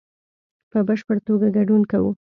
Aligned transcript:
په 0.71 0.79
بشپړ 0.87 1.17
توګه 1.27 1.47
ګډون 1.57 1.81
کوو 1.91 2.11